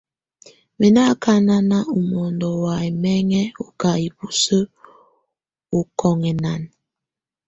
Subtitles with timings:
[0.77, 4.69] Mɛ ná ɔkana a mɔndɔ wa ɛmɛŋɛ ù ká ibùsǝ u
[5.85, 6.51] ɔkɔŋɛna.